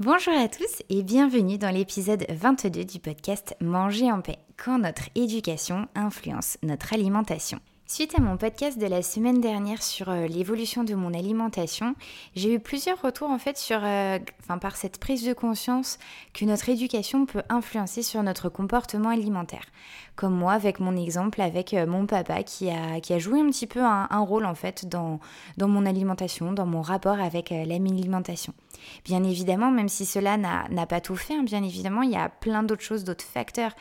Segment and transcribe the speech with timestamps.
[0.00, 5.08] Bonjour à tous et bienvenue dans l'épisode 22 du podcast Manger en paix, quand notre
[5.16, 7.58] éducation influence notre alimentation.
[7.90, 11.94] Suite à mon podcast de la semaine dernière sur euh, l'évolution de mon alimentation,
[12.36, 14.18] j'ai eu plusieurs retours en fait sur, euh,
[14.60, 15.98] par cette prise de conscience
[16.34, 19.64] que notre éducation peut influencer sur notre comportement alimentaire.
[20.16, 23.46] Comme moi avec mon exemple avec euh, mon papa qui a, qui a joué un
[23.46, 25.18] petit peu un, rôle en fait dans,
[25.56, 28.52] dans mon alimentation, dans mon rapport avec l'alimentation.
[29.06, 32.28] Bien évidemment, même si cela n'a pas tout fait, hein, bien évidemment, il y a
[32.28, 33.72] plein d'autres choses, d'autres facteurs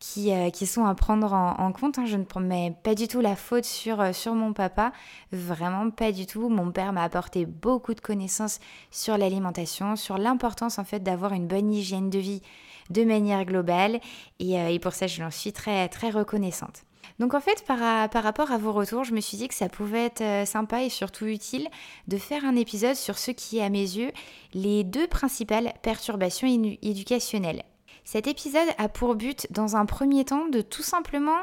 [0.00, 1.98] qui, euh, qui sont à prendre en, compte.
[1.98, 2.06] Hein.
[2.06, 4.92] Je ne mets pas du tout la faute sur, euh, sur mon papa,
[5.30, 6.48] vraiment pas du tout.
[6.48, 8.58] Mon père m'a apporté beaucoup de connaissances
[8.90, 12.42] sur l'alimentation, sur l'importance en fait d'avoir une bonne hygiène de vie
[12.88, 14.00] de manière globale
[14.40, 16.82] et, euh, pour ça je l'en suis très très reconnaissante.
[17.18, 19.68] Donc en fait, par, par, rapport à vos retours, je me suis dit que ça
[19.68, 21.68] pouvait être sympa et surtout utile
[22.08, 24.10] de faire un épisode sur ce qui est à mes yeux
[24.54, 26.48] les deux principales perturbations
[26.80, 27.62] éducationnelles.
[28.04, 31.40] Cet épisode a pour but, dans un premier temps, de tout simplement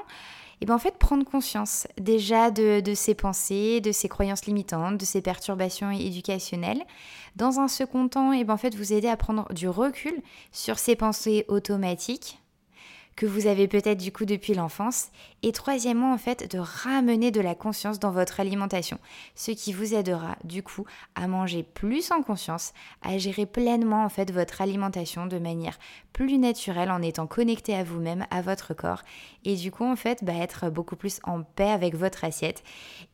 [0.60, 4.98] et eh ben en fait prendre conscience déjà de, ses pensées, de ses croyances limitantes,
[4.98, 6.84] de ses perturbations éducationnelles.
[7.36, 10.20] Dans un second temps, et eh ben en fait vous aider à prendre du recul
[10.52, 12.40] sur ses pensées automatiques,
[13.18, 15.08] que vous avez peut-être du coup depuis l'enfance.
[15.42, 19.00] Et troisièmement, en fait, de ramener de la conscience dans votre alimentation,
[19.36, 24.10] ce qui vous aidera du coup à manger plus en conscience, à gérer pleinement en
[24.10, 25.80] fait votre alimentation de manière
[26.14, 29.02] plus naturelle en étant connecté à vous-même, à votre corps,
[29.44, 32.64] et du coup en fait bah, être beaucoup plus en paix avec votre assiette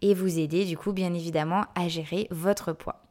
[0.01, 3.01] et vous aider du coup bien évidemment à gérer votre poids.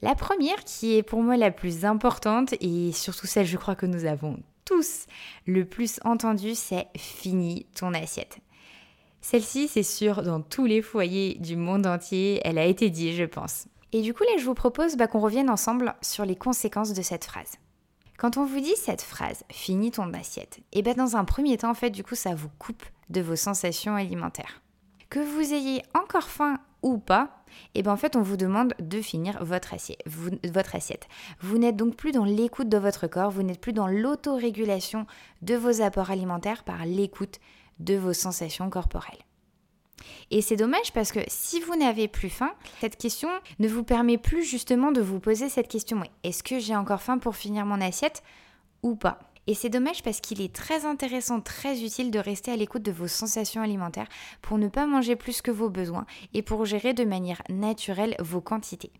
[0.00, 3.86] La première qui est pour moi la plus importante et surtout celle je crois que
[3.86, 5.06] nous avons tous
[5.46, 8.38] le plus entendu, c'est fini ton assiette.
[9.20, 13.24] Celle-ci, c'est sûr, dans tous les foyers du monde entier, elle a été dit, je
[13.24, 13.66] pense.
[13.92, 17.02] Et du coup, là, je vous propose bah, qu'on revienne ensemble sur les conséquences de
[17.02, 17.52] cette phrase.
[18.18, 21.70] Quand on vous dit cette phrase, finis ton assiette, et bien dans un premier temps,
[21.70, 24.62] en fait, du coup, ça vous coupe de vos sensations alimentaires.
[25.10, 27.42] Que vous ayez encore faim ou pas,
[27.74, 30.02] et eh bien en fait on vous demande de finir votre assiette.
[30.06, 31.08] Vous, votre assiette.
[31.40, 35.06] vous n'êtes donc plus dans l'écoute de votre corps, vous n'êtes plus dans l'autorégulation
[35.42, 37.40] de vos apports alimentaires par l'écoute
[37.80, 39.24] de vos sensations corporelles.
[40.30, 44.18] Et c'est dommage parce que si vous n'avez plus faim, cette question ne vous permet
[44.18, 47.80] plus justement de vous poser cette question est-ce que j'ai encore faim pour finir mon
[47.80, 48.22] assiette
[48.82, 49.18] ou pas?
[49.46, 52.92] Et c'est dommage parce qu'il est très intéressant, très utile de rester à l'écoute de
[52.92, 54.08] vos sensations alimentaires
[54.40, 58.40] pour ne pas manger plus que vos besoins et pour gérer de manière naturelle vos
[58.40, 58.92] quantités.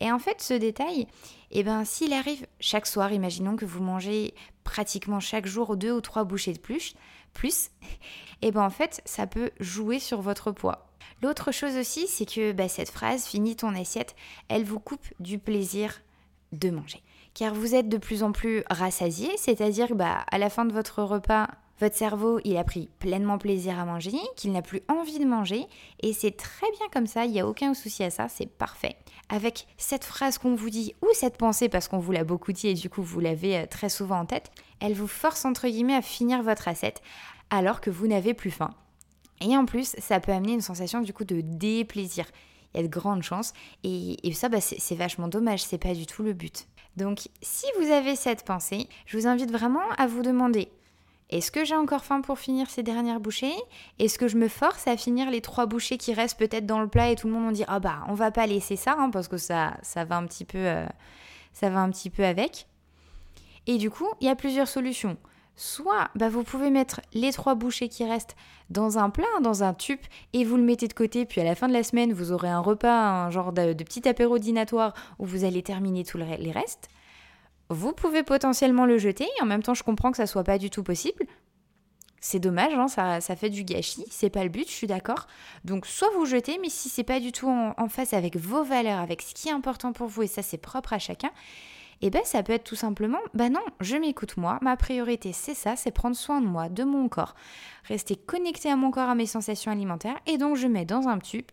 [0.00, 1.06] Et en fait, ce détail,
[1.50, 4.34] eh ben, s'il arrive chaque soir, imaginons que vous mangez
[4.64, 6.94] pratiquement chaque jour deux ou trois bouchées de plus,
[7.34, 7.70] plus
[8.42, 10.86] eh ben en fait, ça peut jouer sur votre poids.
[11.22, 14.16] L'autre chose aussi, c'est que bah, cette phrase, finis ton assiette,
[14.48, 16.00] elle vous coupe du plaisir
[16.52, 17.02] de manger
[17.40, 21.02] car vous êtes de plus en plus rassasié, c'est-à-dire bah, à la fin de votre
[21.02, 21.48] repas,
[21.80, 25.64] votre cerveau, il a pris pleinement plaisir à manger, qu'il n'a plus envie de manger,
[26.02, 28.96] et c'est très bien comme ça, il n'y a aucun souci à ça, c'est parfait.
[29.30, 32.68] Avec cette phrase qu'on vous dit, ou cette pensée, parce qu'on vous l'a beaucoup dit
[32.68, 35.94] et du coup vous l'avez euh, très souvent en tête, elle vous force entre guillemets
[35.94, 37.00] à finir votre assiette,
[37.48, 38.74] alors que vous n'avez plus faim.
[39.40, 42.26] Et en plus, ça peut amener une sensation du coup de déplaisir.
[42.74, 46.04] Il y a de grandes chances, et, ça, bah, c'est vachement dommage, c'est pas du
[46.04, 46.66] tout le but.
[46.96, 50.70] Donc si vous avez cette pensée, je vous invite vraiment à vous demander
[51.30, 53.54] est-ce que j'ai encore faim pour finir ces dernières bouchées?
[54.00, 56.88] Est-ce que je me force à finir les trois bouchées qui restent peut-être dans le
[56.88, 59.28] plat et tout le monde dit ah bah on va pas laisser ça hein, parce
[59.28, 60.86] que ça ça va un petit peu euh,
[61.52, 62.66] ça va un petit peu avec?
[63.68, 65.16] Et du coup il y a plusieurs solutions.
[65.56, 68.36] Soit bah, vous pouvez mettre les trois bouchées qui restent
[68.70, 70.00] dans un plat, dans un tube,
[70.32, 72.48] et vous le mettez de côté, puis à la fin de la semaine, vous aurez
[72.48, 76.88] un repas, un genre de, petit apéro dînatoire où vous allez terminer tous les restes.
[77.68, 80.58] Vous pouvez potentiellement le jeter, et en même temps je comprends que ça soit pas
[80.58, 81.26] du tout possible.
[82.20, 85.26] C'est dommage, hein, ça, ça, fait du gâchis, c'est pas le but, je suis d'accord.
[85.64, 88.62] Donc soit vous jetez, mais si c'est pas du tout en, en face avec vos
[88.62, 91.30] valeurs, avec ce qui est important pour vous, et ça c'est propre à chacun,
[92.02, 95.54] eh ben ça peut être tout simplement, bah non, je m'écoute moi, ma priorité c'est
[95.54, 97.34] ça, c'est prendre soin de moi, de mon corps,
[97.84, 101.18] rester connecté à mon corps, à mes sensations alimentaires, et donc je mets dans un
[101.18, 101.46] tube,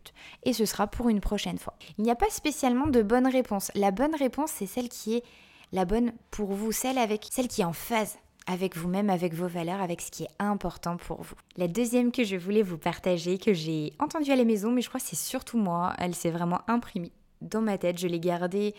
[0.43, 1.73] et ce sera pour une prochaine fois.
[1.97, 3.71] Il n'y a pas spécialement de bonne réponse.
[3.75, 5.23] La bonne réponse, c'est celle qui est
[5.71, 8.17] la bonne pour vous, celle avec celle qui est en phase
[8.47, 11.35] avec vous-même, avec vos valeurs, avec ce qui est important pour vous.
[11.57, 14.87] La deuxième que je voulais vous partager, que j'ai entendue à la maison, mais je
[14.87, 17.11] crois que c'est surtout moi, elle s'est vraiment imprimée
[17.41, 18.75] dans ma tête, je l'ai gardée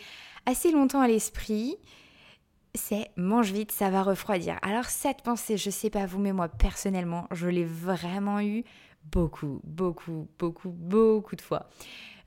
[0.47, 1.77] assez longtemps à l'esprit,
[2.75, 4.59] c'est mange vite, ça va refroidir.
[4.63, 8.65] Alors cette pensée, je sais pas vous, mais moi personnellement, je l'ai vraiment eu
[9.05, 11.69] beaucoup, beaucoup, beaucoup, beaucoup de fois.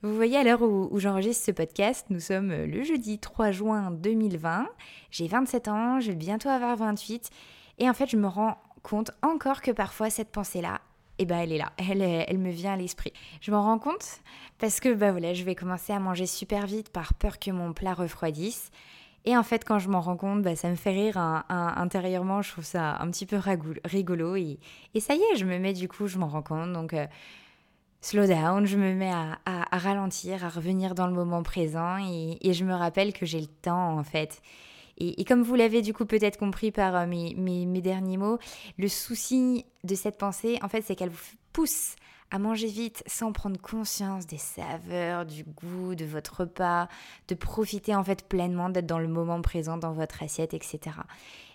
[0.02, 4.68] Vous voyez, à l'heure où, j'enregistre ce podcast, nous sommes le jeudi 3 juin 2020.
[5.12, 7.30] J'ai 27 ans, je vais bientôt avoir 28.
[7.78, 10.80] Et en fait, je me rends compte encore que parfois cette pensée-là,
[11.22, 13.12] eh ben elle est là, elle, elle me vient à l'esprit.
[13.40, 14.20] Je m'en rends compte
[14.58, 17.72] parce que bah voilà, je vais commencer à manger super vite par peur que mon
[17.72, 18.70] plat refroidisse.
[19.24, 21.16] Et en fait, quand je m'en rends compte, bah, ça me fait rire
[21.48, 22.42] intérieurement.
[22.42, 23.36] Je trouve ça un petit peu
[23.84, 24.36] rigolo.
[24.36, 24.58] Et,
[24.98, 26.72] ça y est, je me mets du coup, je m'en rends compte.
[26.72, 27.06] Donc, euh,
[28.00, 29.38] slow down, je me mets à,
[29.70, 31.98] ralentir, à revenir dans le moment présent.
[31.98, 34.42] Et, je me rappelle que j'ai le temps, en fait.
[34.98, 38.38] Et, comme vous l'avez du coup peut-être compris par euh, mes, derniers mots,
[38.78, 41.96] le souci de cette pensée, en fait, c'est qu'elle vous pousse
[42.30, 46.88] à manger vite sans prendre conscience des saveurs, du goût de votre repas,
[47.28, 50.80] de profiter en fait pleinement d'être dans le moment présent dans votre assiette, etc.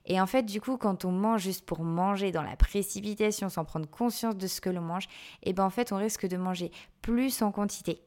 [0.05, 3.65] Et en fait, du coup, quand on mange juste pour manger dans la précipitation sans
[3.65, 5.05] prendre conscience de ce que l'on mange,
[5.41, 7.99] et eh ben en fait, on risque de manger plus en quantité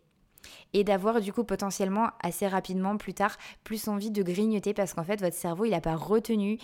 [0.73, 5.05] et d'avoir du coup potentiellement assez rapidement plus tard plus envie de grignoter parce qu'en
[5.05, 6.59] fait votre cerveau il n'a pas retenu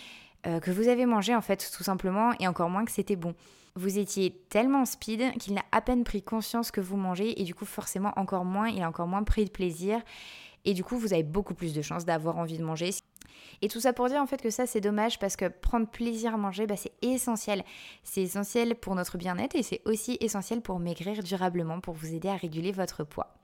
[0.47, 3.35] euh, que vous avez mangé en fait tout simplement et encore moins que c'était bon.
[3.75, 7.55] Vous étiez tellement speed qu'il n'a à peine pris conscience que vous mangez et du
[7.55, 10.01] coup forcément encore moins, il a encore moins pris de plaisir
[10.65, 12.91] et du coup vous avez beaucoup plus de chances d'avoir envie de manger.
[13.63, 16.35] Et tout ça pour dire en fait que ça c'est dommage parce que prendre plaisir
[16.35, 17.65] à manger bah, c'est essentiel.
[18.05, 22.29] C'est essentiel pour notre bien-être et c'est aussi essentiel pour maigrir durablement, pour vous aider
[22.29, 23.35] à réguler votre poids.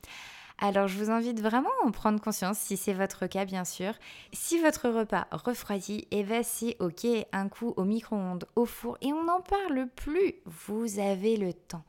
[0.65, 3.95] Alors je vous invite vraiment à en prendre conscience si c'est votre cas bien sûr.
[4.33, 9.13] Si votre repas refroidit, eh ben c'est ok, un coup au micro-ondes, au four et
[9.13, 10.35] on n'en parle plus.
[10.47, 11.83] Vous avez le temps.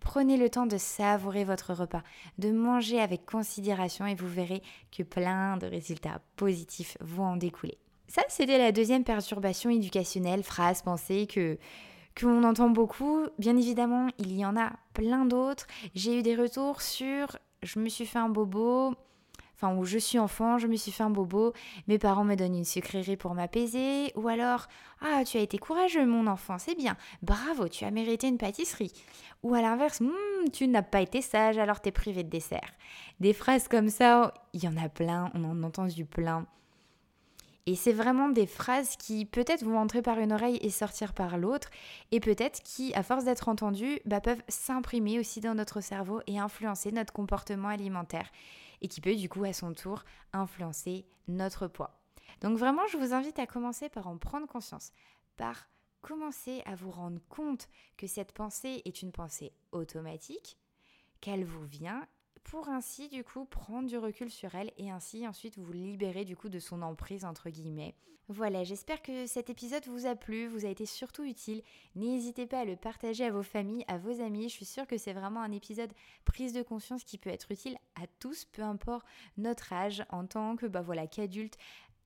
[0.00, 2.02] Prenez le temps de savourer votre repas,
[2.36, 4.62] de manger avec considération et vous verrez
[4.94, 7.78] que plein de résultats positifs vont en découler.
[8.08, 11.56] Ça, c'était la deuxième perturbation éducationnelle, phrase, pensée que
[12.18, 13.24] qu'on entend beaucoup.
[13.38, 15.66] Bien évidemment, il y en a plein d'autres.
[15.94, 18.94] J'ai eu des retours sur je me suis fait un bobo,
[19.54, 21.52] enfin où je suis enfant, je me suis fait un bobo,
[21.88, 24.66] mes parents me donnent une sucrerie pour m'apaiser, ou alors
[25.00, 28.92] ah tu as été courageux mon enfant, c'est bien, bravo tu as mérité une pâtisserie,
[29.42, 32.72] ou à l'inverse hmm, tu n'as pas été sage alors t'es privé de dessert.
[33.20, 36.46] Des phrases comme ça, il y en a plein, on en a entendu plein.
[37.68, 41.36] Et c'est vraiment des phrases qui peut-être vont entrer par une oreille et sortir par
[41.36, 41.68] l'autre,
[42.12, 46.38] et peut-être qui, à force d'être entendues, bah, peuvent s'imprimer aussi dans notre cerveau et
[46.38, 48.30] influencer notre comportement alimentaire,
[48.80, 52.00] et qui peut du coup à son tour influencer notre poids.
[52.40, 54.92] Donc vraiment, je vous invite à commencer par en prendre conscience,
[55.36, 55.68] par
[56.00, 57.68] commencer à vous rendre compte
[57.98, 60.56] que cette pensée est une pensée automatique,
[61.20, 62.08] qu'elle vous vient
[62.50, 66.34] pour ainsi du coup prendre du recul sur elle et ainsi ensuite vous libérer du
[66.34, 67.94] coup de son emprise entre guillemets.
[68.30, 71.62] Voilà, j'espère que cet épisode vous a plu, vous a été surtout utile.
[71.94, 74.48] N'hésitez pas à le partager à vos familles, à vos amis.
[74.48, 75.92] Je suis sûre que c'est vraiment un épisode
[76.24, 79.06] prise de conscience qui peut être utile à tous, peu importe
[79.36, 81.58] notre âge en tant que bah voilà qu'adulte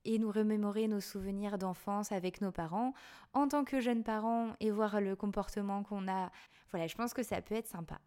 [0.05, 2.93] et nous remémorer nos souvenirs d'enfance avec nos parents
[3.33, 6.31] en tant que jeunes parents et voir le comportement qu'on a.
[6.71, 7.99] Voilà, je pense que ça peut être sympa.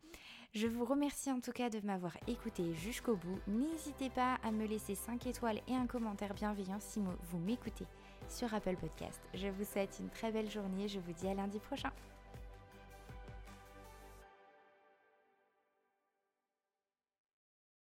[0.56, 3.38] Je vous remercie en tout cas de m'avoir écouté jusqu'au bout.
[3.46, 7.84] N'hésitez pas à me laisser 5 étoiles et un commentaire bienveillant si vous m'écoutez
[8.30, 9.20] sur Apple Podcast.
[9.34, 11.90] Je vous souhaite une très belle journée, je vous dis à lundi prochain.